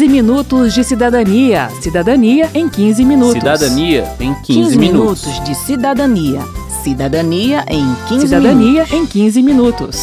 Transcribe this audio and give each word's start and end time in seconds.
15 0.00 0.08
minutos 0.08 0.72
de 0.72 0.82
cidadania. 0.82 1.68
Cidadania 1.82 2.50
em 2.54 2.66
15 2.70 3.04
minutos. 3.04 3.34
Cidadania 3.34 4.16
em 4.18 4.32
15, 4.32 4.44
15 4.46 4.78
minutos. 4.78 5.26
minutos 5.26 5.44
de 5.44 5.54
cidadania. 5.54 6.40
Cidadania 6.82 7.64
em 7.68 7.94
15 8.08 8.20
Cidadania 8.26 8.72
minutos. 8.84 8.92
em 8.94 9.06
15 9.06 9.42
minutos. 9.42 10.00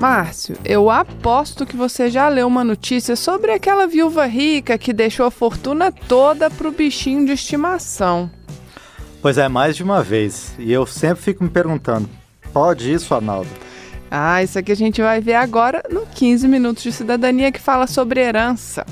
Márcio, 0.00 0.56
eu 0.64 0.88
aposto 0.88 1.66
que 1.66 1.76
você 1.76 2.08
já 2.08 2.26
leu 2.26 2.46
uma 2.46 2.64
notícia 2.64 3.14
sobre 3.16 3.52
aquela 3.52 3.86
viúva 3.86 4.24
rica 4.24 4.78
que 4.78 4.94
deixou 4.94 5.26
a 5.26 5.30
fortuna 5.30 5.92
toda 5.92 6.48
pro 6.48 6.72
bichinho 6.72 7.26
de 7.26 7.32
estimação. 7.32 8.37
Pois 9.20 9.36
é, 9.36 9.48
mais 9.48 9.76
de 9.76 9.82
uma 9.82 10.02
vez. 10.02 10.54
E 10.58 10.72
eu 10.72 10.86
sempre 10.86 11.22
fico 11.22 11.42
me 11.42 11.50
perguntando: 11.50 12.08
pode 12.52 12.92
isso, 12.92 13.14
Arnaldo? 13.14 13.48
Ah, 14.10 14.42
isso 14.42 14.58
aqui 14.58 14.72
a 14.72 14.76
gente 14.76 15.02
vai 15.02 15.20
ver 15.20 15.34
agora 15.34 15.82
no 15.90 16.06
15 16.06 16.48
Minutos 16.48 16.82
de 16.82 16.92
Cidadania 16.92 17.52
que 17.52 17.60
fala 17.60 17.86
sobre 17.86 18.20
herança. 18.20 18.86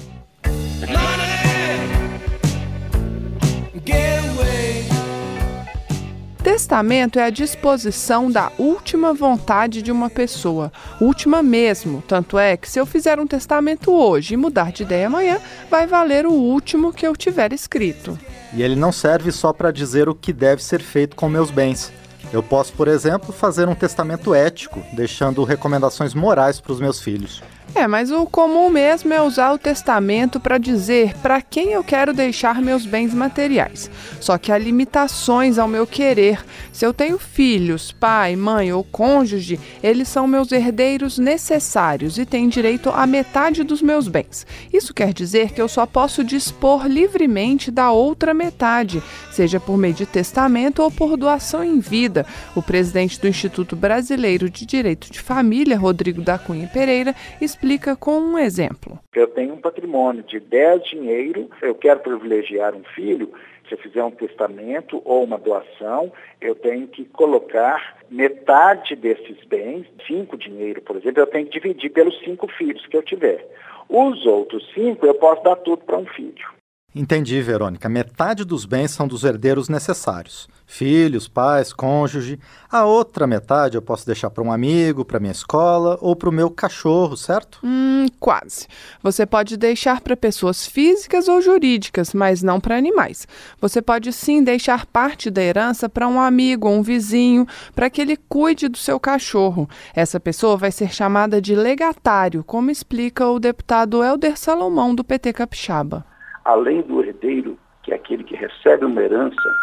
Testamento 6.43 7.19
é 7.19 7.25
a 7.25 7.31
disposição 7.31 8.31
da 8.31 8.53
última 8.57 9.13
vontade 9.13 9.83
de 9.83 9.91
uma 9.91 10.09
pessoa, 10.09 10.73
última 11.01 11.43
mesmo. 11.43 12.03
Tanto 12.07 12.39
é 12.39 12.57
que 12.57 12.71
se 12.71 12.79
eu 12.79 12.87
fizer 12.87 13.19
um 13.19 13.27
testamento 13.27 13.93
hoje 13.93 14.35
e 14.35 14.37
mudar 14.37 14.71
de 14.71 14.85
ideia 14.85 15.09
amanhã, 15.09 15.41
vai 15.69 15.89
valer 15.89 16.25
o 16.25 16.33
último 16.33 16.93
que 16.93 17.07
eu 17.07 17.17
tiver 17.17 17.53
escrito. 17.53 18.17
E 18.57 18.63
ele 18.63 18.75
não 18.75 18.91
serve 18.91 19.31
só 19.31 19.53
para 19.53 19.71
dizer 19.71 20.09
o 20.09 20.15
que 20.15 20.33
deve 20.33 20.65
ser 20.65 20.81
feito 20.81 21.15
com 21.15 21.29
meus 21.29 21.51
bens. 21.51 21.93
Eu 22.33 22.43
posso, 22.43 22.73
por 22.73 22.89
exemplo, 22.89 23.31
fazer 23.31 23.69
um 23.69 23.75
testamento 23.75 24.35
ético, 24.35 24.83
deixando 24.95 25.45
recomendações 25.45 26.15
morais 26.15 26.59
para 26.59 26.73
os 26.73 26.81
meus 26.81 26.99
filhos. 26.99 27.43
É, 27.75 27.87
mas 27.87 28.11
o 28.11 28.25
comum 28.25 28.71
mesmo 28.71 29.13
é 29.13 29.21
usar 29.21 29.53
o 29.53 29.59
testamento 29.59 30.41
para 30.41 30.57
dizer 30.57 31.15
para 31.19 31.43
quem 31.43 31.73
eu 31.73 31.85
quero 31.85 32.15
deixar 32.15 32.63
meus 32.63 32.87
bens 32.87 33.13
materiais. 33.13 33.91
Só 34.19 34.39
que 34.39 34.51
há 34.51 34.57
limitações 34.57 35.59
ao 35.59 35.69
meu 35.69 35.87
querer. 35.87 36.43
Se 36.73 36.87
eu 36.87 36.95
tenho 36.95 37.19
filhos, 37.19 37.93
pai, 37.93 38.35
mãe 38.35 38.73
ou 38.73 38.83
cônjuge, 38.83 39.61
eles 39.83 40.09
são 40.09 40.27
meus 40.27 40.53
herdeiros 40.53 41.19
necessários 41.19 42.17
e 42.19 42.25
têm 42.25 42.49
direito 42.49 42.89
à 42.91 43.07
metade 43.07 43.63
dos 43.63 43.83
meus 43.83 44.09
bens. 44.09 44.47
Isso 44.73 44.95
quer 44.95 45.13
dizer 45.13 45.53
que 45.53 45.61
eu 45.61 45.69
só 45.69 45.85
posso 45.85 46.25
dispor 46.25 46.87
livremente 46.87 47.71
da 47.71 47.91
outra 47.91 48.33
metade, 48.33 49.03
seja 49.31 49.61
por 49.61 49.77
meio 49.77 49.95
de 49.95 50.07
testamento 50.07 50.83
ou 50.83 50.91
por 50.91 51.17
doação 51.17 51.63
em 51.63 51.79
vida. 51.79 52.25
O 52.55 52.63
presidente 52.63 53.21
do 53.21 53.29
Instituto 53.29 53.77
Brasileiro 53.77 54.49
de 54.49 54.65
Direito 54.65 55.11
de 55.11 55.21
Família, 55.21 55.79
Rodrigo 55.79 56.23
da 56.23 56.39
Cunha 56.39 56.67
Pereira, 56.67 57.15
explica 57.57 57.97
com 57.97 58.19
um 58.19 58.39
exemplo. 58.39 58.99
Eu 59.15 59.27
tenho 59.29 59.55
um 59.55 59.61
patrimônio 59.61 60.23
de 60.23 60.39
10 60.39 60.85
dinheiro, 60.85 61.51
eu 61.63 61.75
quero 61.75 62.01
privilegiar 62.01 62.75
um 62.75 62.85
filho, 62.95 63.33
se 63.67 63.75
eu 63.75 63.79
fizer 63.79 64.05
um 64.05 64.11
testamento 64.11 65.01
ou 65.05 65.25
uma 65.25 65.39
doação, 65.39 66.13
eu 66.41 66.55
tenho 66.55 66.87
que 66.87 67.05
colocar 67.07 67.97
metade 68.11 68.95
desses 68.95 69.43
bens, 69.47 69.87
cinco 70.07 70.37
dinheiro, 70.37 70.83
por 70.83 70.97
exemplo, 70.97 71.23
eu 71.23 71.27
tenho 71.27 71.47
que 71.47 71.59
dividir 71.59 71.91
pelos 71.91 72.17
cinco 72.21 72.47
filhos 72.47 72.87
que 72.87 72.97
eu 72.97 73.03
tiver. 73.03 73.45
Os 73.89 74.27
outros 74.27 74.71
cinco 74.75 75.07
eu 75.07 75.15
posso 75.15 75.43
dar 75.43 75.57
tudo 75.57 75.83
para 75.85 75.97
um 75.97 76.07
filho. 76.07 76.56
Entendi, 76.99 77.43
Verônica. 77.43 77.91
Metade 77.91 78.43
dos 78.43 78.65
bens 78.65 78.91
são 78.91 79.07
dos 79.07 79.23
herdeiros 79.23 79.69
necessários: 79.69 80.49
filhos, 80.65 81.29
pais, 81.29 81.71
cônjuge. 81.71 82.41
A 82.73 82.87
outra 82.87 83.27
metade 83.27 83.77
eu 83.77 83.83
posso 83.83 84.07
deixar 84.07 84.31
para 84.31 84.43
um 84.43 84.51
amigo, 84.51 85.05
para 85.05 85.21
minha 85.21 85.31
escola 85.31 85.99
ou 86.01 86.17
para 86.17 86.31
o 86.31 86.33
meu 86.33 86.49
cachorro, 86.51 87.15
certo? 87.15 87.59
Hum, 87.63 88.07
quase. 88.19 88.67
Você 89.03 89.27
pode 89.27 89.59
deixar 89.59 90.01
para 90.01 90.17
pessoas 90.17 90.67
físicas 90.67 91.29
ou 91.29 91.43
jurídicas, 91.43 92.15
mas 92.15 92.43
não 92.43 92.59
para 92.59 92.79
animais. 92.79 93.29
Você 93.61 93.83
pode 93.83 94.11
sim 94.11 94.43
deixar 94.43 94.87
parte 94.87 95.31
da 95.31 95.43
herança 95.43 95.91
para 95.91 96.09
um 96.09 96.19
amigo 96.19 96.67
ou 96.67 96.77
um 96.77 96.83
vizinho, 96.83 97.47
para 97.75 97.91
que 97.91 98.01
ele 98.01 98.17
cuide 98.17 98.69
do 98.69 98.79
seu 98.79 98.99
cachorro. 98.99 99.69
Essa 99.95 100.19
pessoa 100.19 100.57
vai 100.57 100.73
ser 100.73 100.95
chamada 100.95 101.43
de 101.43 101.55
legatário, 101.55 102.43
como 102.43 102.71
explica 102.71 103.29
o 103.29 103.39
deputado 103.39 104.03
Helder 104.03 104.39
Salomão, 104.39 104.95
do 104.95 105.05
PT 105.05 105.35
Capixaba. 105.35 106.16
Além 106.47 106.81
do 106.83 107.03
herdeiro, 107.03 107.59
que 107.83 107.93
é 107.93 107.97
aquele 107.97 108.25
que 108.25 108.37
recebe 108.37 108.85
uma 108.85 109.03
herança, 109.03 109.55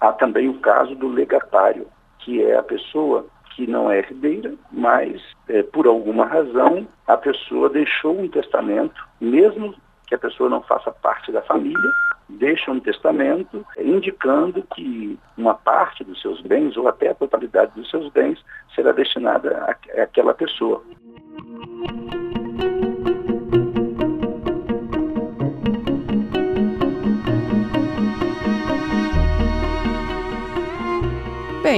há 0.00 0.12
também 0.12 0.48
o 0.48 0.60
caso 0.60 0.94
do 0.94 1.08
legatário, 1.08 1.86
que 2.18 2.42
é 2.42 2.56
a 2.56 2.62
pessoa 2.62 3.26
que 3.54 3.66
não 3.66 3.90
é 3.90 3.98
herdeira, 3.98 4.54
mas 4.70 5.22
eh, 5.48 5.62
por 5.62 5.86
alguma 5.86 6.26
razão 6.26 6.86
a 7.06 7.16
pessoa 7.16 7.70
deixou 7.70 8.18
um 8.18 8.28
testamento, 8.28 9.02
mesmo 9.18 9.74
que 10.06 10.14
a 10.14 10.18
pessoa 10.18 10.50
não 10.50 10.62
faça 10.62 10.92
parte 10.92 11.32
da 11.32 11.40
família, 11.40 11.90
deixa 12.28 12.70
um 12.70 12.80
testamento 12.80 13.64
indicando 13.78 14.62
que 14.74 15.18
uma 15.38 15.54
parte 15.54 16.04
dos 16.04 16.20
seus 16.20 16.40
bens, 16.42 16.76
ou 16.76 16.86
até 16.86 17.08
a 17.08 17.14
totalidade 17.14 17.72
dos 17.74 17.88
seus 17.88 18.10
bens, 18.10 18.38
será 18.74 18.92
destinada 18.92 19.74
àquela 19.96 20.34
pessoa. 20.34 20.82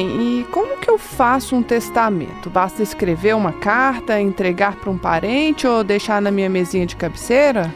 E 0.06 0.46
como 0.50 0.78
que 0.78 0.90
eu 0.90 0.98
faço 0.98 1.56
um 1.56 1.62
testamento? 1.62 2.50
Basta 2.50 2.82
escrever 2.82 3.34
uma 3.34 3.52
carta, 3.52 4.20
entregar 4.20 4.76
para 4.76 4.90
um 4.90 4.98
parente 4.98 5.66
ou 5.66 5.82
deixar 5.82 6.20
na 6.22 6.30
minha 6.30 6.48
mesinha 6.48 6.86
de 6.86 6.96
cabeceira? 6.96 7.72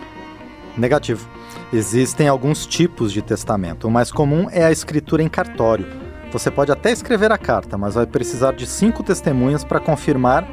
Negativo. 0.76 1.28
Existem 1.72 2.28
alguns 2.28 2.66
tipos 2.66 3.12
de 3.12 3.22
testamento. 3.22 3.88
O 3.88 3.90
mais 3.90 4.10
comum 4.10 4.48
é 4.50 4.64
a 4.64 4.72
escritura 4.72 5.22
em 5.22 5.28
cartório. 5.28 5.86
Você 6.30 6.50
pode 6.50 6.72
até 6.72 6.90
escrever 6.90 7.30
a 7.32 7.38
carta, 7.38 7.76
mas 7.76 7.94
vai 7.94 8.06
precisar 8.06 8.52
de 8.52 8.66
cinco 8.66 9.02
testemunhas 9.02 9.64
para 9.64 9.80
confirmar 9.80 10.46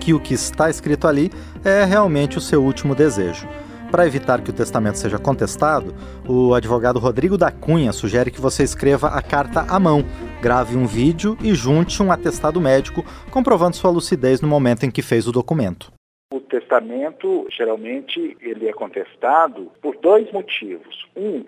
que 0.00 0.14
o 0.14 0.20
que 0.20 0.34
está 0.34 0.70
escrito 0.70 1.06
ali 1.06 1.30
é 1.64 1.84
realmente 1.84 2.38
o 2.38 2.40
seu 2.40 2.64
último 2.64 2.94
desejo. 2.94 3.46
Para 3.90 4.06
evitar 4.06 4.40
que 4.40 4.50
o 4.50 4.52
testamento 4.52 4.98
seja 4.98 5.18
contestado, 5.18 5.94
o 6.26 6.54
advogado 6.54 6.98
Rodrigo 6.98 7.36
da 7.36 7.50
Cunha 7.50 7.92
sugere 7.92 8.30
que 8.30 8.40
você 8.40 8.62
escreva 8.62 9.08
a 9.08 9.20
carta 9.20 9.64
à 9.68 9.80
mão, 9.80 10.04
grave 10.40 10.76
um 10.76 10.86
vídeo 10.86 11.36
e 11.42 11.54
junte 11.54 12.02
um 12.02 12.10
atestado 12.10 12.60
médico 12.60 13.04
comprovando 13.30 13.76
sua 13.76 13.90
lucidez 13.90 14.40
no 14.40 14.48
momento 14.48 14.84
em 14.84 14.90
que 14.90 15.02
fez 15.02 15.28
o 15.28 15.32
documento. 15.32 15.92
O 16.32 16.40
testamento, 16.40 17.46
geralmente, 17.50 18.36
ele 18.40 18.68
é 18.68 18.72
contestado 18.72 19.70
por 19.82 19.96
dois 19.96 20.30
motivos. 20.32 21.06
Um, 21.16 21.44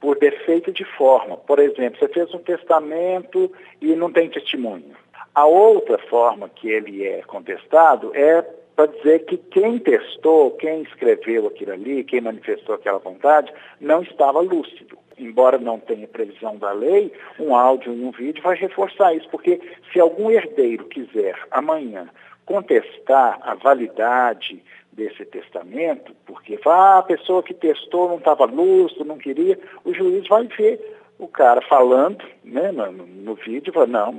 por 0.00 0.16
defeito 0.18 0.72
de 0.72 0.84
forma. 0.84 1.36
Por 1.36 1.58
exemplo, 1.58 1.98
você 1.98 2.08
fez 2.08 2.32
um 2.32 2.38
testamento 2.38 3.50
e 3.80 3.94
não 3.96 4.12
tem 4.12 4.28
testemunho. 4.28 4.94
A 5.34 5.44
outra 5.44 5.98
forma 5.98 6.48
que 6.48 6.68
ele 6.68 7.04
é 7.04 7.22
contestado 7.22 8.12
é 8.14 8.42
para 8.76 8.86
dizer 8.86 9.24
que 9.24 9.36
quem 9.36 9.78
testou, 9.78 10.52
quem 10.52 10.82
escreveu 10.82 11.48
aquilo 11.48 11.72
ali, 11.72 12.04
quem 12.04 12.20
manifestou 12.20 12.76
aquela 12.76 12.98
vontade, 12.98 13.52
não 13.80 14.02
estava 14.02 14.40
lúcido. 14.40 14.96
Embora 15.18 15.58
não 15.58 15.78
tenha 15.78 16.06
previsão 16.06 16.56
da 16.56 16.72
lei, 16.72 17.12
um 17.38 17.54
áudio 17.54 17.92
e 17.92 18.04
um 18.04 18.10
vídeo 18.10 18.42
vai 18.42 18.56
reforçar 18.56 19.14
isso, 19.14 19.28
porque 19.30 19.60
se 19.92 20.00
algum 20.00 20.30
herdeiro 20.30 20.84
quiser 20.86 21.36
amanhã 21.50 22.08
contestar 22.46 23.38
a 23.42 23.54
validade 23.54 24.62
desse 24.92 25.24
testamento, 25.24 26.14
porque 26.26 26.58
ah, 26.66 26.98
a 26.98 27.02
pessoa 27.02 27.42
que 27.42 27.54
testou 27.54 28.08
não 28.08 28.18
estava 28.18 28.44
lúcido, 28.46 29.04
não 29.04 29.18
queria, 29.18 29.58
o 29.84 29.92
juiz 29.92 30.26
vai 30.28 30.46
ver 30.46 30.96
o 31.18 31.28
cara 31.28 31.60
falando 31.60 32.24
né, 32.44 32.72
no, 32.72 32.92
no 32.92 33.34
vídeo 33.34 33.72
fala, 33.72 33.86
não, 33.86 34.14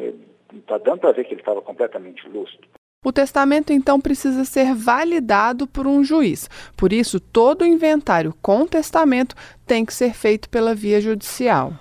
está 0.53 0.77
dando 0.77 0.99
para 0.99 1.11
ver 1.11 1.23
que 1.25 1.33
ele 1.33 1.41
estava 1.41 1.61
completamente 1.61 2.27
lúcido. 2.27 2.67
O 3.01 3.13
testamento 3.13 3.71
então 3.71 3.97
precisa 3.97 4.43
ser 4.43 4.75
validado 4.75 5.65
por 5.65 5.87
um 5.87 6.03
juiz. 6.03 6.49
Por 6.75 6.91
isso, 6.91 7.17
todo 7.17 7.65
inventário 7.65 8.35
com 8.41 8.67
testamento 8.67 9.37
tem 9.65 9.85
que 9.85 9.93
ser 9.93 10.13
feito 10.13 10.49
pela 10.49 10.75
via 10.75 10.99
judicial. 10.99 11.73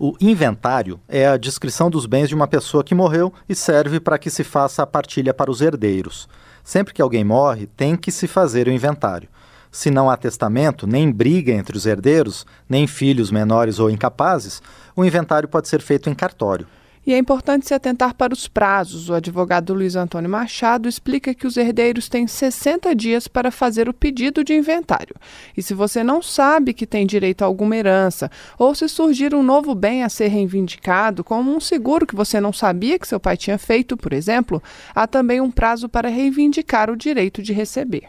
O 0.00 0.16
inventário 0.20 0.98
é 1.08 1.28
a 1.28 1.36
descrição 1.36 1.88
dos 1.88 2.06
bens 2.06 2.28
de 2.28 2.34
uma 2.34 2.48
pessoa 2.48 2.82
que 2.82 2.92
morreu 2.92 3.32
e 3.48 3.54
serve 3.54 4.00
para 4.00 4.18
que 4.18 4.28
se 4.28 4.42
faça 4.42 4.82
a 4.82 4.86
partilha 4.86 5.32
para 5.32 5.48
os 5.48 5.60
herdeiros. 5.60 6.28
Sempre 6.64 6.92
que 6.92 7.00
alguém 7.00 7.22
morre, 7.22 7.68
tem 7.68 7.96
que 7.96 8.10
se 8.10 8.26
fazer 8.26 8.66
o 8.66 8.72
inventário. 8.72 9.28
Se 9.70 9.92
não 9.92 10.10
há 10.10 10.16
testamento, 10.16 10.88
nem 10.88 11.08
briga 11.08 11.52
entre 11.52 11.76
os 11.76 11.86
herdeiros, 11.86 12.44
nem 12.68 12.88
filhos 12.88 13.30
menores 13.30 13.78
ou 13.78 13.88
incapazes, 13.88 14.60
o 14.96 15.04
inventário 15.04 15.48
pode 15.48 15.68
ser 15.68 15.80
feito 15.80 16.10
em 16.10 16.14
cartório. 16.14 16.66
E 17.06 17.12
é 17.12 17.18
importante 17.18 17.66
se 17.66 17.74
atentar 17.74 18.14
para 18.14 18.32
os 18.32 18.48
prazos. 18.48 19.10
O 19.10 19.14
advogado 19.14 19.74
Luiz 19.74 19.94
Antônio 19.94 20.30
Machado 20.30 20.88
explica 20.88 21.34
que 21.34 21.46
os 21.46 21.56
herdeiros 21.56 22.08
têm 22.08 22.26
60 22.26 22.94
dias 22.94 23.28
para 23.28 23.50
fazer 23.50 23.88
o 23.88 23.94
pedido 23.94 24.42
de 24.42 24.54
inventário. 24.54 25.14
E 25.56 25.62
se 25.62 25.74
você 25.74 26.02
não 26.02 26.22
sabe 26.22 26.72
que 26.72 26.86
tem 26.86 27.06
direito 27.06 27.42
a 27.42 27.46
alguma 27.46 27.76
herança, 27.76 28.30
ou 28.58 28.74
se 28.74 28.88
surgir 28.88 29.34
um 29.34 29.42
novo 29.42 29.74
bem 29.74 30.02
a 30.02 30.08
ser 30.08 30.28
reivindicado, 30.28 31.22
como 31.22 31.54
um 31.54 31.60
seguro 31.60 32.06
que 32.06 32.16
você 32.16 32.40
não 32.40 32.52
sabia 32.52 32.98
que 32.98 33.06
seu 33.06 33.20
pai 33.20 33.36
tinha 33.36 33.58
feito, 33.58 33.96
por 33.96 34.12
exemplo, 34.12 34.62
há 34.94 35.06
também 35.06 35.40
um 35.40 35.50
prazo 35.50 35.88
para 35.88 36.08
reivindicar 36.08 36.90
o 36.90 36.96
direito 36.96 37.42
de 37.42 37.52
receber. 37.52 38.08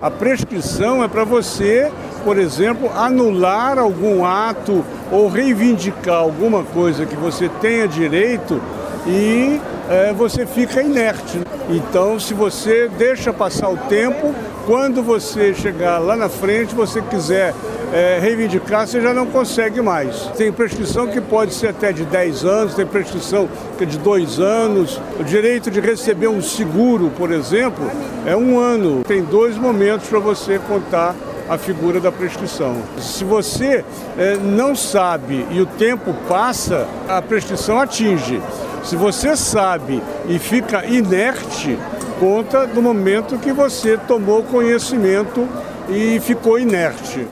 A 0.00 0.10
prescrição 0.10 1.04
é 1.04 1.08
para 1.08 1.24
você, 1.24 1.92
por 2.24 2.38
exemplo, 2.38 2.90
anular 2.94 3.78
algum 3.78 4.24
ato 4.24 4.84
ou 5.10 5.28
reivindicar 5.28 6.16
alguma 6.16 6.62
coisa 6.62 7.06
que 7.06 7.16
você 7.16 7.48
tenha 7.60 7.86
direito 7.88 8.60
e 9.06 9.60
é, 9.88 10.12
você 10.12 10.46
fica 10.46 10.82
inerte. 10.82 11.40
Então, 11.68 12.18
se 12.18 12.34
você 12.34 12.88
deixa 12.98 13.32
passar 13.32 13.68
o 13.68 13.76
tempo, 13.76 14.34
quando 14.66 15.02
você 15.02 15.54
chegar 15.54 15.98
lá 15.98 16.16
na 16.16 16.28
frente, 16.28 16.74
você 16.74 17.00
quiser 17.02 17.54
é, 17.92 18.18
reivindicar, 18.20 18.86
você 18.86 19.00
já 19.00 19.12
não 19.12 19.26
consegue 19.26 19.80
mais. 19.80 20.26
Tem 20.36 20.52
prescrição 20.52 21.08
que 21.08 21.20
pode 21.20 21.54
ser 21.54 21.68
até 21.68 21.92
de 21.92 22.04
10 22.04 22.44
anos, 22.44 22.74
tem 22.74 22.86
prescrição 22.86 23.48
que 23.76 23.84
é 23.84 23.86
de 23.86 23.98
2 23.98 24.38
anos. 24.38 25.00
O 25.18 25.24
direito 25.24 25.70
de 25.70 25.80
receber 25.80 26.28
um 26.28 26.42
seguro, 26.42 27.10
por 27.16 27.32
exemplo, 27.32 27.84
é 28.26 28.36
um 28.36 28.58
ano. 28.58 29.02
Tem 29.04 29.22
dois 29.22 29.56
momentos 29.56 30.08
para 30.08 30.18
você 30.18 30.60
contar 30.68 31.14
a 31.50 31.58
figura 31.58 32.00
da 32.00 32.12
prescrição. 32.12 32.80
Se 32.96 33.24
você 33.24 33.84
é, 34.16 34.36
não 34.36 34.76
sabe 34.76 35.44
e 35.50 35.60
o 35.60 35.66
tempo 35.66 36.14
passa, 36.28 36.86
a 37.08 37.20
prescrição 37.20 37.80
atinge. 37.80 38.40
Se 38.84 38.94
você 38.94 39.36
sabe 39.36 40.00
e 40.28 40.38
fica 40.38 40.86
inerte, 40.86 41.76
conta 42.20 42.68
do 42.68 42.80
momento 42.80 43.36
que 43.36 43.52
você 43.52 43.98
tomou 43.98 44.44
conhecimento 44.44 45.46
e 45.88 46.20
ficou 46.20 46.56
inerte. 46.56 47.26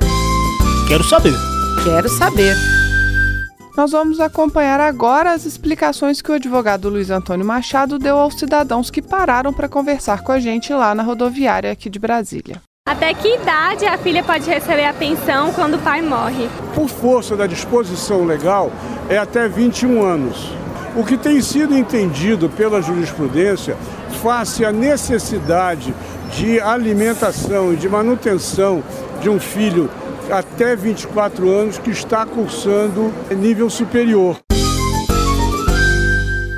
Quero 0.89 1.05
saber. 1.05 1.35
Quero 1.85 2.09
saber. 2.09 2.57
Nós 3.77 3.93
vamos 3.93 4.19
acompanhar 4.19 4.81
agora 4.81 5.31
as 5.31 5.45
explicações 5.45 6.21
que 6.21 6.33
o 6.33 6.35
advogado 6.35 6.89
Luiz 6.89 7.11
Antônio 7.11 7.47
Machado 7.47 8.01
deu 8.01 8.19
aos 8.19 8.37
cidadãos 8.37 8.91
que 8.91 9.01
pararam 9.01 9.53
para 9.53 9.69
conversar 9.69 10.23
com 10.23 10.33
a 10.33 10.41
gente 10.41 10.73
lá 10.73 10.93
na 10.93 11.05
rodoviária 11.05 11.71
aqui 11.71 11.89
de 11.89 12.01
Brasília. 12.01 12.61
Até 12.89 13.13
que 13.13 13.35
idade 13.35 13.85
a 13.85 13.99
filha 13.99 14.25
pode 14.25 14.49
receber 14.49 14.87
a 14.87 14.95
pensão 14.95 15.53
quando 15.53 15.75
o 15.75 15.79
pai 15.79 16.01
morre? 16.01 16.49
Por 16.75 16.89
força 16.89 17.37
da 17.37 17.47
disposição 17.47 18.25
legal, 18.25 18.73
é 19.11 19.19
até 19.19 19.47
21 19.47 20.03
anos. 20.03 20.51
O 20.97 21.05
que 21.05 21.19
tem 21.19 21.43
sido 21.43 21.77
entendido 21.77 22.49
pela 22.49 22.81
jurisprudência 22.81 23.77
face 24.23 24.65
à 24.65 24.73
necessidade 24.73 25.93
de 26.33 26.59
alimentação 26.59 27.75
e 27.75 27.77
de 27.77 27.91
manutenção 27.91 28.83
de 29.21 29.29
um 29.29 29.39
filho 29.39 29.91
até 30.31 30.75
24 30.75 31.47
anos 31.47 31.77
que 31.77 31.91
está 31.91 32.25
cursando 32.25 33.13
nível 33.31 33.69
superior. 33.69 34.39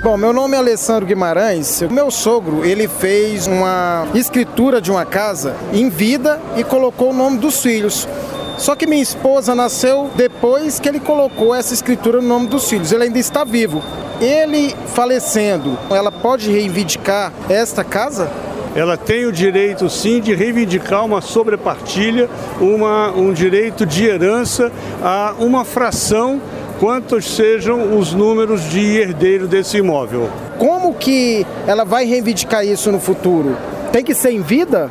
Bom, 0.02 0.16
meu 0.16 0.32
nome 0.32 0.56
é 0.56 0.58
Alessandro 0.58 1.04
Guimarães. 1.04 1.82
Meu 1.90 2.10
sogro, 2.10 2.64
ele 2.64 2.88
fez 2.88 3.46
uma 3.46 4.08
escritura 4.14 4.80
de 4.80 4.90
uma 4.90 5.04
casa 5.04 5.54
em 5.74 5.90
vida 5.90 6.40
e 6.56 6.64
colocou 6.64 7.10
o 7.10 7.12
nome 7.12 7.36
dos 7.36 7.60
filhos. 7.60 8.08
Só 8.56 8.74
que 8.74 8.86
minha 8.86 9.02
esposa 9.02 9.54
nasceu 9.54 10.10
depois 10.16 10.80
que 10.80 10.88
ele 10.88 11.00
colocou 11.00 11.54
essa 11.54 11.74
escritura 11.74 12.22
no 12.22 12.28
nome 12.28 12.46
dos 12.46 12.66
filhos. 12.66 12.92
Ele 12.92 13.04
ainda 13.04 13.18
está 13.18 13.44
vivo. 13.44 13.82
Ele 14.22 14.74
falecendo, 14.94 15.78
ela 15.90 16.10
pode 16.10 16.50
reivindicar 16.50 17.30
esta 17.50 17.84
casa? 17.84 18.30
ela 18.74 18.96
tem 18.96 19.26
o 19.26 19.32
direito 19.32 19.88
sim 19.90 20.20
de 20.20 20.34
reivindicar 20.34 21.04
uma 21.04 21.20
sobrepartilha, 21.20 22.28
uma, 22.60 23.10
um 23.10 23.32
direito 23.32 23.84
de 23.84 24.04
herança 24.04 24.70
a 25.02 25.34
uma 25.38 25.64
fração 25.64 26.40
quantos 26.80 27.36
sejam 27.36 27.98
os 27.98 28.14
números 28.14 28.70
de 28.70 28.96
herdeiro 28.96 29.46
desse 29.46 29.76
imóvel. 29.76 30.30
Como 30.58 30.94
que 30.94 31.46
ela 31.66 31.84
vai 31.84 32.06
reivindicar 32.06 32.64
isso 32.64 32.90
no 32.90 32.98
futuro? 32.98 33.54
Tem 33.92 34.02
que 34.02 34.14
ser 34.14 34.30
em 34.30 34.40
vida? 34.40 34.90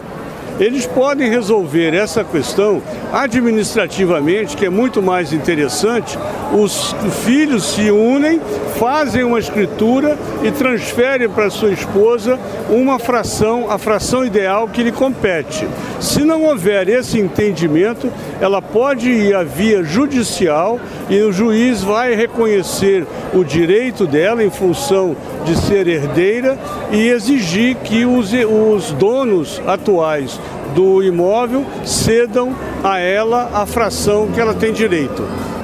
Eles 0.59 0.85
podem 0.85 1.29
resolver 1.29 1.93
essa 1.93 2.21
questão 2.21 2.81
administrativamente, 3.13 4.57
que 4.57 4.65
é 4.65 4.69
muito 4.69 5.01
mais 5.01 5.31
interessante. 5.31 6.19
Os 6.53 6.93
filhos 7.23 7.63
se 7.63 7.89
unem, 7.89 8.41
fazem 8.77 9.23
uma 9.23 9.39
escritura 9.39 10.17
e 10.43 10.51
transferem 10.51 11.29
para 11.29 11.49
sua 11.49 11.71
esposa 11.71 12.37
uma 12.69 12.99
fração, 12.99 13.71
a 13.71 13.77
fração 13.77 14.25
ideal 14.25 14.67
que 14.67 14.83
lhe 14.83 14.91
compete. 14.91 15.65
Se 15.99 16.25
não 16.25 16.43
houver 16.43 16.89
esse 16.89 17.19
entendimento, 17.19 18.11
ela 18.41 18.61
pode 18.61 19.09
ir 19.09 19.35
à 19.35 19.43
via 19.43 19.83
judicial 19.83 20.79
e 21.09 21.21
o 21.21 21.31
juiz 21.31 21.83
vai 21.83 22.15
reconhecer 22.15 23.05
o 23.33 23.43
direito 23.43 24.05
dela 24.05 24.43
em 24.43 24.49
função 24.49 25.15
de 25.45 25.55
ser 25.55 25.87
herdeira 25.87 26.57
e 26.91 27.07
exigir 27.09 27.75
que 27.77 28.05
os, 28.05 28.31
os 28.33 28.91
donos 28.93 29.61
atuais 29.65 30.39
do 30.73 31.03
imóvel 31.03 31.65
cedam 31.85 32.55
a 32.83 32.99
ela 32.99 33.49
a 33.53 33.65
fração 33.65 34.27
que 34.31 34.39
ela 34.39 34.53
tem 34.53 34.71
direito. 34.71 35.23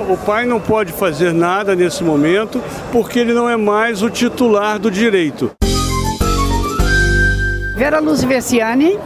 O 0.10 0.18
pai 0.18 0.46
não 0.46 0.60
pode 0.60 0.94
fazer 0.94 1.34
nada 1.34 1.76
nesse 1.76 2.04
momento 2.04 2.62
porque 2.92 3.20
ele 3.20 3.34
não 3.34 3.50
é 3.50 3.58
mais 3.58 4.02
o 4.02 4.10
titular 4.10 4.78
do 4.78 4.92
direito. 4.92 5.52
Vera 7.76 8.00
Luz 8.00 8.24
Versiani, 8.24 8.98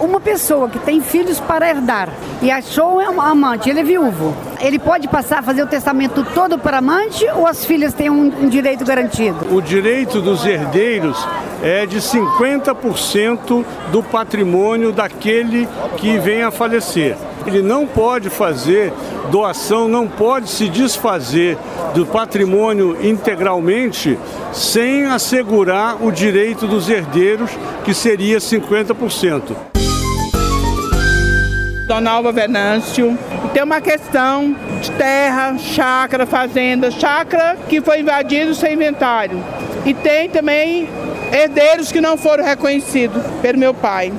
uma 0.00 0.20
pessoa 0.20 0.68
que 0.68 0.78
tem 0.78 1.00
filhos 1.00 1.40
para 1.40 1.68
herdar 1.68 2.10
e 2.40 2.50
achou 2.50 3.00
um 3.00 3.20
amante, 3.20 3.68
ele 3.68 3.80
é 3.80 3.84
viúvo, 3.84 4.36
ele 4.60 4.78
pode 4.78 5.08
passar 5.08 5.40
a 5.40 5.42
fazer 5.42 5.62
o 5.62 5.66
testamento 5.66 6.24
todo 6.34 6.58
para 6.58 6.78
amante 6.78 7.26
ou 7.34 7.46
as 7.46 7.64
filhas 7.64 7.92
têm 7.92 8.10
um, 8.10 8.44
um 8.44 8.48
direito 8.48 8.84
garantido? 8.84 9.54
O 9.54 9.60
direito 9.60 10.20
dos 10.20 10.46
herdeiros 10.46 11.26
é 11.62 11.84
de 11.84 11.98
50% 11.98 13.64
do 13.90 14.02
patrimônio 14.02 14.92
daquele 14.92 15.68
que 15.96 16.18
vem 16.18 16.42
a 16.42 16.50
falecer. 16.50 17.16
Ele 17.46 17.62
não 17.62 17.86
pode 17.86 18.30
fazer 18.30 18.92
doação, 19.30 19.88
não 19.88 20.06
pode 20.06 20.48
se 20.50 20.68
desfazer 20.68 21.56
do 21.94 22.06
patrimônio 22.06 22.96
integralmente 23.04 24.18
sem 24.52 25.06
assegurar 25.06 26.02
o 26.04 26.12
direito 26.12 26.66
dos 26.66 26.88
herdeiros, 26.88 27.50
que 27.84 27.94
seria 27.94 28.38
50%. 28.38 29.87
Dona 31.88 32.10
Alva 32.10 32.30
Venâncio. 32.30 33.18
Tem 33.54 33.62
uma 33.62 33.80
questão 33.80 34.54
de 34.82 34.90
terra, 34.90 35.56
chácara, 35.56 36.26
fazenda, 36.26 36.90
chácara 36.90 37.56
que 37.66 37.80
foi 37.80 38.00
invadido 38.00 38.54
sem 38.54 38.74
inventário. 38.74 39.42
E 39.86 39.94
tem 39.94 40.28
também 40.28 40.86
herdeiros 41.32 41.90
que 41.90 41.98
não 41.98 42.18
foram 42.18 42.44
reconhecidos 42.44 43.22
pelo 43.40 43.58
meu 43.58 43.72
pai. 43.72 44.12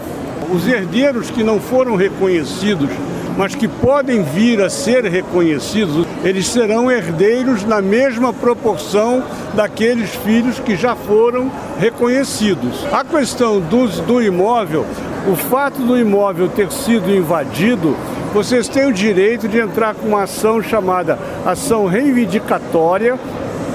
Os 0.51 0.67
herdeiros 0.67 1.29
que 1.29 1.43
não 1.43 1.60
foram 1.60 1.96
reconhecidos, 1.96 2.89
mas 3.38 3.53
que 3.53 3.67
podem 3.67 4.24
vir 4.24 4.60
a 4.63 4.70
ser 4.70 5.05
reconhecidos, 5.05 6.08
eles 6.24 6.48
serão 6.48 6.89
herdeiros 6.89 7.63
na 7.63 7.84
mesma 7.84 8.34
proporção 8.34 9.24
daqueles 9.53 10.10
filhos 10.25 10.60
que 10.60 10.75
já 10.75 10.96
foram 10.96 11.51
reconhecidos. 11.79 12.84
A 12.91 13.03
questão 13.03 13.60
dos, 13.60 14.00
do 14.00 14.20
imóvel, 14.24 14.88
o 15.27 15.35
fato 15.35 15.81
do 15.81 15.97
imóvel 15.97 16.49
ter 16.49 16.71
sido 16.71 17.13
invadido, 17.13 17.95
vocês 18.33 18.67
têm 18.67 18.85
o 18.85 18.93
direito 18.93 19.47
de 19.47 19.59
entrar 19.59 19.95
com 19.95 20.07
uma 20.07 20.23
ação 20.23 20.61
chamada 20.61 21.17
ação 21.45 21.85
reivindicatória 21.85 23.17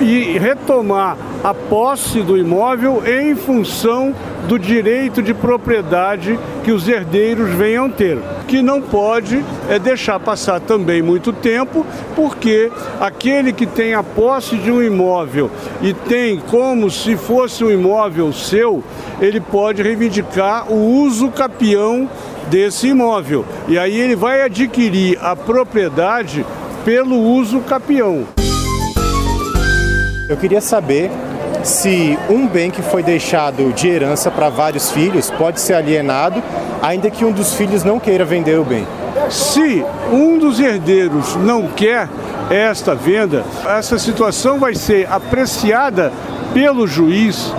e 0.00 0.38
retomar 0.38 1.16
a 1.44 1.52
posse 1.52 2.22
do 2.22 2.38
imóvel 2.38 3.02
em 3.06 3.36
função 3.36 4.14
do 4.48 4.58
direito 4.58 5.22
de 5.22 5.34
propriedade 5.34 6.38
que 6.64 6.72
os 6.72 6.88
herdeiros 6.88 7.50
venham 7.50 7.90
ter. 7.90 8.18
Que 8.48 8.62
não 8.62 8.80
pode 8.80 9.44
é 9.68 9.78
deixar 9.78 10.18
passar 10.18 10.58
também 10.58 11.02
muito 11.02 11.34
tempo, 11.34 11.84
porque 12.16 12.72
aquele 12.98 13.52
que 13.52 13.66
tem 13.66 13.92
a 13.92 14.02
posse 14.02 14.56
de 14.56 14.70
um 14.70 14.82
imóvel 14.82 15.50
e 15.82 15.92
tem 15.92 16.38
como 16.38 16.90
se 16.90 17.14
fosse 17.14 17.62
um 17.62 17.70
imóvel 17.70 18.32
seu, 18.32 18.82
ele 19.20 19.38
pode 19.38 19.82
reivindicar 19.82 20.72
o 20.72 21.02
uso 21.02 21.30
capião 21.30 22.08
desse 22.48 22.88
imóvel. 22.88 23.44
E 23.68 23.78
aí 23.78 23.94
ele 23.94 24.16
vai 24.16 24.40
adquirir 24.40 25.18
a 25.20 25.36
propriedade 25.36 26.44
pelo 26.86 27.18
uso 27.18 27.60
capião. 27.60 28.26
Eu 30.26 30.38
queria 30.38 30.62
saber 30.62 31.10
se 31.64 32.18
um 32.28 32.46
bem 32.46 32.70
que 32.70 32.82
foi 32.82 33.02
deixado 33.02 33.72
de 33.72 33.88
herança 33.88 34.30
para 34.30 34.48
vários 34.48 34.90
filhos 34.90 35.30
pode 35.30 35.60
ser 35.60 35.74
alienado, 35.74 36.42
ainda 36.82 37.10
que 37.10 37.24
um 37.24 37.32
dos 37.32 37.54
filhos 37.54 37.82
não 37.82 37.98
queira 37.98 38.24
vender 38.24 38.58
o 38.58 38.64
bem. 38.64 38.86
Se 39.30 39.84
um 40.12 40.38
dos 40.38 40.60
herdeiros 40.60 41.34
não 41.36 41.68
quer 41.68 42.08
esta 42.50 42.94
venda, 42.94 43.42
essa 43.66 43.98
situação 43.98 44.58
vai 44.58 44.74
ser 44.74 45.10
apreciada 45.10 46.12
pelo 46.52 46.86
juiz 46.86 47.52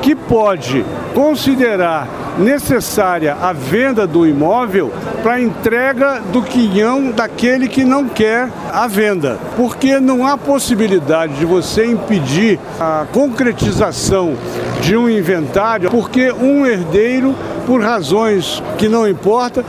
que 0.00 0.14
pode 0.14 0.84
considerar 1.12 2.06
necessária 2.38 3.34
a 3.34 3.52
venda 3.52 4.06
do 4.06 4.26
imóvel 4.26 4.92
para 5.22 5.40
entrega 5.40 6.20
do 6.32 6.42
quinhão 6.42 7.10
daquele 7.10 7.68
que 7.68 7.84
não 7.84 8.08
quer 8.08 8.48
a 8.72 8.86
venda. 8.86 9.38
Porque 9.56 9.98
não 9.98 10.26
há 10.26 10.38
possibilidade 10.38 11.34
de 11.34 11.44
você 11.44 11.86
impedir 11.86 12.58
a 12.78 13.06
concretização 13.12 14.34
de 14.80 14.96
um 14.96 15.08
inventário 15.08 15.90
porque 15.90 16.30
um 16.32 16.64
herdeiro, 16.64 17.34
por 17.66 17.82
razões 17.82 18.62
que 18.78 18.88
não 18.88 19.06
importa, 19.06 19.64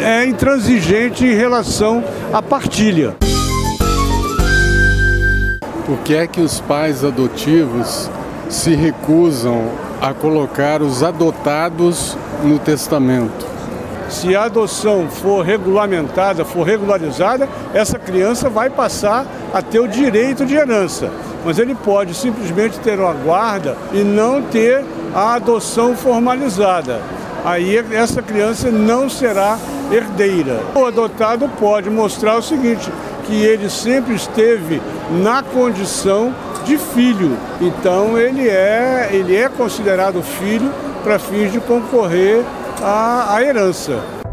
é 0.00 0.24
intransigente 0.24 1.24
em 1.24 1.34
relação 1.34 2.02
à 2.32 2.40
partilha. 2.40 3.14
Por 5.86 5.98
que 5.98 6.14
é 6.14 6.26
que 6.26 6.40
os 6.40 6.60
pais 6.60 7.04
adotivos 7.04 8.10
se 8.48 8.74
recusam 8.74 9.68
a 10.00 10.12
colocar 10.12 10.82
os 10.82 11.02
adotados 11.02 12.16
no 12.42 12.58
testamento. 12.58 13.46
Se 14.08 14.36
a 14.36 14.44
adoção 14.44 15.08
for 15.08 15.44
regulamentada, 15.44 16.44
for 16.44 16.62
regularizada, 16.64 17.48
essa 17.72 17.98
criança 17.98 18.50
vai 18.50 18.70
passar 18.70 19.26
a 19.52 19.62
ter 19.62 19.80
o 19.80 19.88
direito 19.88 20.44
de 20.44 20.54
herança. 20.54 21.10
Mas 21.44 21.58
ele 21.58 21.74
pode 21.74 22.14
simplesmente 22.14 22.78
ter 22.80 22.98
uma 22.98 23.12
guarda 23.12 23.76
e 23.92 24.02
não 24.04 24.42
ter 24.42 24.84
a 25.14 25.34
adoção 25.34 25.96
formalizada. 25.96 27.00
Aí 27.44 27.76
essa 27.92 28.22
criança 28.22 28.70
não 28.70 29.08
será 29.08 29.58
herdeira. 29.92 30.60
O 30.74 30.84
adotado 30.84 31.48
pode 31.60 31.90
mostrar 31.90 32.36
o 32.36 32.42
seguinte, 32.42 32.90
que 33.26 33.34
ele 33.34 33.68
sempre 33.68 34.14
esteve 34.14 34.80
na 35.22 35.42
condição 35.42 36.34
de 36.64 36.78
filho. 36.78 37.36
Então 37.60 38.18
ele 38.18 38.48
é, 38.48 39.10
ele 39.12 39.36
é 39.36 39.48
considerado 39.48 40.22
filho 40.22 40.70
para 41.02 41.18
fins 41.18 41.52
de 41.52 41.60
concorrer 41.60 42.42
à, 42.82 43.34
à 43.34 43.42
herança. 43.42 44.23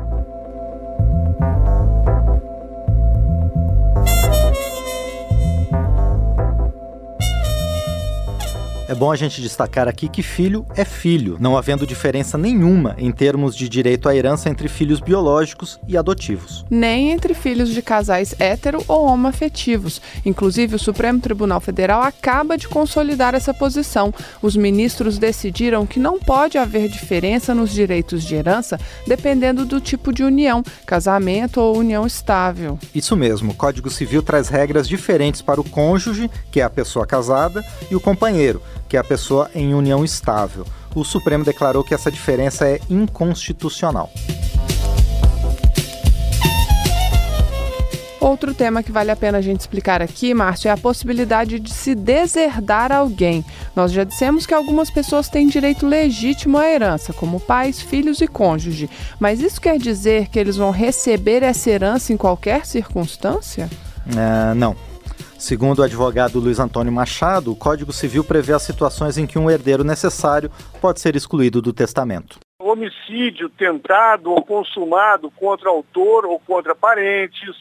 É 8.92 8.94
bom 8.94 9.10
a 9.10 9.16
gente 9.16 9.42
destacar 9.42 9.88
aqui 9.88 10.10
que 10.10 10.22
filho 10.22 10.66
é 10.76 10.84
filho, 10.84 11.38
não 11.40 11.56
havendo 11.56 11.88
diferença 11.88 12.38
nenhuma 12.38 12.94
em 12.98 13.10
termos 13.10 13.56
de 13.56 13.70
direito 13.70 14.10
à 14.10 14.14
herança 14.14 14.50
entre 14.50 14.68
filhos 14.68 15.00
biológicos 15.00 15.80
e 15.88 15.96
adotivos. 15.96 16.66
Nem 16.70 17.10
entre 17.10 17.34
filhos 17.34 17.70
de 17.70 17.82
casais 17.82 18.36
hétero 18.38 18.84
ou 18.90 19.06
homoafetivos. 19.06 20.02
Inclusive, 20.26 20.76
o 20.76 20.80
Supremo 20.80 21.22
Tribunal 21.22 21.62
Federal 21.62 22.02
acaba 22.02 22.58
de 22.58 22.68
consolidar 22.68 23.34
essa 23.34 23.54
posição. 23.54 24.14
Os 24.42 24.58
ministros 24.58 25.18
decidiram 25.18 25.86
que 25.86 25.98
não 25.98 26.20
pode 26.20 26.58
haver 26.58 26.90
diferença 26.90 27.56
nos 27.56 27.72
direitos 27.72 28.22
de 28.26 28.36
herança 28.36 28.78
dependendo 29.08 29.66
do 29.66 29.80
tipo 29.80 30.12
de 30.12 30.22
união, 30.22 30.62
casamento 30.86 31.62
ou 31.62 31.78
união 31.78 32.06
estável. 32.06 32.78
Isso 32.94 33.16
mesmo, 33.16 33.54
o 33.54 33.56
Código 33.56 33.90
Civil 33.90 34.22
traz 34.22 34.50
regras 34.50 34.86
diferentes 34.86 35.42
para 35.42 35.62
o 35.62 35.64
cônjuge, 35.64 36.30
que 36.52 36.60
é 36.60 36.64
a 36.66 36.70
pessoa 36.70 37.08
casada, 37.08 37.64
e 37.90 37.96
o 37.96 38.02
companheiro, 38.02 38.62
que 38.92 38.98
é 38.98 39.00
a 39.00 39.04
pessoa 39.06 39.50
em 39.56 39.74
união 39.74 40.04
estável. 40.04 40.66
O 40.94 41.06
Supremo 41.06 41.46
declarou 41.46 41.82
que 41.82 41.94
essa 41.94 42.12
diferença 42.12 42.68
é 42.68 42.78
inconstitucional. 42.90 44.12
Outro 48.20 48.54
tema 48.54 48.84
que 48.84 48.92
vale 48.92 49.10
a 49.10 49.16
pena 49.16 49.38
a 49.38 49.42
gente 49.42 49.62
explicar 49.62 50.02
aqui, 50.02 50.34
Márcio, 50.34 50.68
é 50.68 50.72
a 50.72 50.78
possibilidade 50.78 51.58
de 51.58 51.72
se 51.72 51.96
deserdar 51.96 52.92
alguém. 52.92 53.46
Nós 53.74 53.94
já 53.94 54.04
dissemos 54.04 54.46
que 54.46 54.54
algumas 54.54 54.90
pessoas 54.90 55.30
têm 55.30 55.48
direito 55.48 55.88
legítimo 55.88 56.58
à 56.58 56.68
herança, 56.68 57.14
como 57.14 57.40
pais, 57.40 57.82
filhos 57.82 58.20
e 58.20 58.28
cônjuge. 58.28 58.90
Mas 59.18 59.40
isso 59.40 59.62
quer 59.62 59.78
dizer 59.78 60.28
que 60.28 60.38
eles 60.38 60.58
vão 60.58 60.70
receber 60.70 61.44
essa 61.44 61.70
herança 61.70 62.12
em 62.12 62.18
qualquer 62.18 62.66
circunstância? 62.66 63.70
Uh, 64.06 64.54
não. 64.54 64.76
Segundo 65.42 65.80
o 65.80 65.84
advogado 65.84 66.40
Luiz 66.40 66.60
Antônio 66.60 66.94
Machado, 66.94 67.52
o 67.52 67.56
Código 67.56 67.92
Civil 67.92 68.24
prevê 68.24 68.54
as 68.54 68.62
situações 68.62 69.18
em 69.18 69.26
que 69.26 69.40
um 69.40 69.50
herdeiro 69.50 69.84
necessário 69.84 70.52
pode 70.80 71.02
ser 71.02 71.16
excluído 71.16 71.64
do 71.64 71.74
testamento. 71.74 72.38
Homicídio 72.62 73.50
tentado 73.50 74.30
ou 74.30 74.44
consumado 74.44 75.32
contra 75.32 75.68
autor 75.68 76.26
ou 76.26 76.40
contra 76.40 76.76
parentes, 76.76 77.56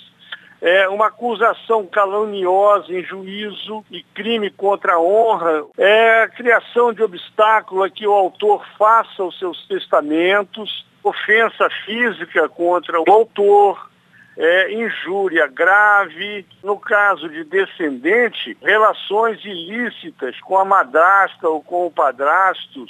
é, 0.60 0.90
uma 0.90 1.06
acusação 1.06 1.86
caluniosa 1.86 2.92
em 2.92 3.02
juízo 3.02 3.82
e 3.90 4.02
crime 4.14 4.50
contra 4.50 4.96
a 4.96 5.00
honra, 5.00 5.64
é 5.78 6.24
a 6.24 6.28
criação 6.28 6.92
de 6.92 7.02
obstáculo 7.02 7.82
a 7.82 7.88
que 7.88 8.06
o 8.06 8.12
autor 8.12 8.62
faça 8.76 9.24
os 9.24 9.38
seus 9.38 9.66
testamentos, 9.66 10.84
ofensa 11.02 11.66
física 11.86 12.46
contra 12.46 13.00
o 13.00 13.10
autor, 13.10 13.89
é, 14.42 14.72
injúria 14.72 15.46
grave, 15.46 16.46
no 16.64 16.78
caso 16.78 17.28
de 17.28 17.44
descendente, 17.44 18.56
relações 18.62 19.38
ilícitas 19.44 20.40
com 20.40 20.56
a 20.56 20.64
madrasta 20.64 21.46
ou 21.46 21.62
com 21.62 21.86
o 21.86 21.90
padrasto, 21.90 22.86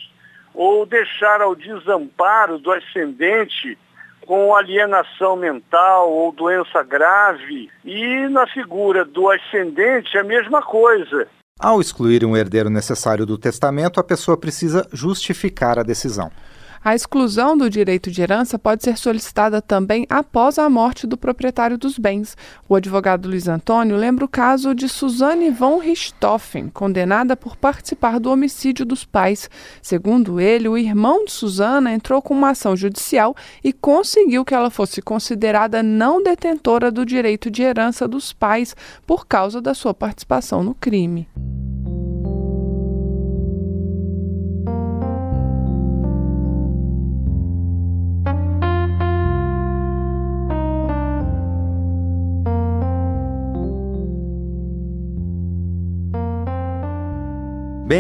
ou 0.55 0.87
deixar 0.87 1.41
ao 1.41 1.57
desamparo 1.57 2.57
do 2.57 2.71
ascendente 2.71 3.77
com 4.25 4.55
alienação 4.55 5.35
mental 5.35 6.13
ou 6.13 6.31
doença 6.31 6.85
grave. 6.85 7.69
E 7.85 8.29
na 8.29 8.47
figura 8.47 9.05
do 9.05 9.29
ascendente, 9.29 10.17
a 10.17 10.23
mesma 10.23 10.63
coisa. 10.63 11.27
Ao 11.59 11.81
excluir 11.81 12.25
um 12.25 12.37
herdeiro 12.37 12.71
necessário 12.71 13.27
do 13.27 13.37
testamento, 13.37 13.99
a 13.99 14.05
pessoa 14.05 14.37
precisa 14.37 14.89
justificar 14.93 15.81
a 15.81 15.83
decisão. 15.83 16.31
A 16.83 16.95
exclusão 16.95 17.59
do 17.59 17.69
direito 17.69 18.11
de 18.11 18.23
herança 18.23 18.59
pode 18.59 18.83
ser 18.83 18.97
solicitada 18.97 19.61
também 19.61 20.07
após 20.09 20.59
a 20.59 20.71
morte 20.71 21.07
do 21.07 21.15
proprietário 21.15 21.77
dos 21.77 21.99
bens. 21.99 22.35
O 22.67 22.75
advogado 22.75 23.29
Luiz 23.29 23.47
Antônio 23.49 23.99
lembra 23.99 24.25
o 24.25 24.29
caso 24.29 24.75
de 24.75 24.89
Suzane 24.89 25.51
von 25.51 25.77
Richthofen, 25.77 26.71
condenada 26.71 27.37
por 27.37 27.55
participar 27.55 28.19
do 28.19 28.31
homicídio 28.31 28.87
dos 28.87 29.05
pais. 29.05 29.51
Segundo 29.83 30.41
ele, 30.41 30.69
o 30.69 30.79
irmão 30.79 31.27
de 31.27 31.33
Suzana 31.33 31.93
entrou 31.93 32.23
com 32.23 32.33
uma 32.33 32.51
ação 32.51 32.75
judicial 32.75 33.37
e 33.63 33.75
conseguiu 33.75 34.43
que 34.43 34.55
ela 34.55 34.71
fosse 34.71 35.03
considerada 35.03 35.83
não 35.83 36.23
detentora 36.23 36.91
do 36.91 37.05
direito 37.05 37.51
de 37.51 37.63
herança 37.63 38.09
dos 38.09 38.33
pais 38.33 38.75
por 39.07 39.27
causa 39.27 39.61
da 39.61 39.75
sua 39.75 39.93
participação 39.93 40.63
no 40.65 40.75
crime. 40.75 41.29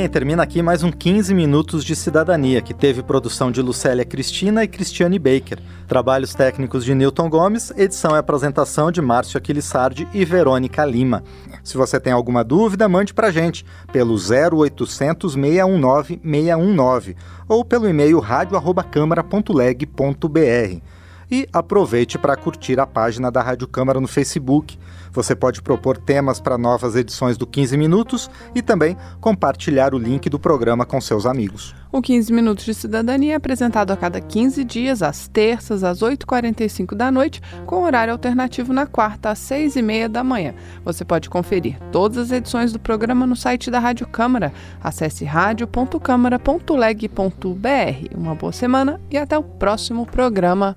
Bem, 0.00 0.08
termina 0.08 0.42
aqui 0.42 0.62
mais 0.62 0.82
um 0.82 0.90
15 0.90 1.34
Minutos 1.34 1.84
de 1.84 1.94
Cidadania, 1.94 2.62
que 2.62 2.72
teve 2.72 3.02
produção 3.02 3.52
de 3.52 3.60
Lucélia 3.60 4.02
Cristina 4.02 4.64
e 4.64 4.66
Cristiane 4.66 5.18
Baker, 5.18 5.58
trabalhos 5.86 6.34
técnicos 6.34 6.86
de 6.86 6.94
Newton 6.94 7.28
Gomes, 7.28 7.70
edição 7.76 8.16
e 8.16 8.18
apresentação 8.18 8.90
de 8.90 9.02
Márcio 9.02 9.36
Aquilissardi 9.36 10.08
e 10.14 10.24
Verônica 10.24 10.82
Lima. 10.86 11.22
Se 11.62 11.76
você 11.76 12.00
tem 12.00 12.14
alguma 12.14 12.42
dúvida, 12.42 12.88
mande 12.88 13.12
para 13.12 13.30
gente 13.30 13.62
pelo 13.92 14.14
0800 14.14 15.34
619 15.34 16.18
619 16.24 17.14
ou 17.46 17.62
pelo 17.62 17.86
e-mail 17.86 18.20
radio@câmara.leg.br. 18.20 20.99
E 21.30 21.46
aproveite 21.52 22.18
para 22.18 22.36
curtir 22.36 22.80
a 22.80 22.86
página 22.86 23.30
da 23.30 23.42
Rádio 23.42 23.68
Câmara 23.68 24.00
no 24.00 24.08
Facebook 24.08 24.78
você 25.12 25.34
pode 25.34 25.60
propor 25.60 25.96
temas 25.96 26.38
para 26.40 26.56
novas 26.56 26.94
edições 26.94 27.36
do 27.36 27.44
15 27.46 27.76
Minutos 27.76 28.30
e 28.54 28.62
também 28.62 28.96
compartilhar 29.20 29.92
o 29.94 29.98
link 29.98 30.30
do 30.30 30.38
programa 30.38 30.86
com 30.86 31.00
seus 31.00 31.26
amigos. 31.26 31.74
O 31.90 32.00
15 32.00 32.32
Minutos 32.32 32.64
de 32.64 32.72
Cidadania 32.72 33.32
é 33.32 33.36
apresentado 33.36 33.90
a 33.90 33.96
cada 33.96 34.20
15 34.20 34.62
dias, 34.62 35.02
às 35.02 35.26
terças, 35.26 35.82
às 35.82 36.00
8h45 36.00 36.94
da 36.94 37.10
noite, 37.10 37.42
com 37.66 37.82
horário 37.82 38.12
alternativo 38.12 38.72
na 38.72 38.86
quarta, 38.86 39.30
às 39.30 39.40
6h30 39.40 40.08
da 40.08 40.22
manhã. 40.22 40.54
Você 40.84 41.04
pode 41.04 41.28
conferir 41.28 41.76
todas 41.90 42.18
as 42.18 42.30
edições 42.30 42.72
do 42.72 42.78
programa 42.78 43.26
no 43.26 43.34
site 43.34 43.68
da 43.70 43.80
Rádio 43.80 44.06
Câmara. 44.06 44.52
Acesse 44.80 45.24
radio.câmara.leg.br. 45.24 48.16
Uma 48.16 48.36
boa 48.36 48.52
semana 48.52 49.00
e 49.10 49.18
até 49.18 49.36
o 49.36 49.42
próximo 49.42 50.06
programa. 50.06 50.76